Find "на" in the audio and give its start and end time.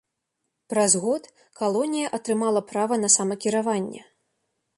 3.03-3.09